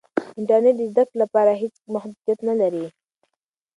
[0.39, 2.85] انټرنیټ د زده کړې لپاره هېڅ محدودیت نه لري.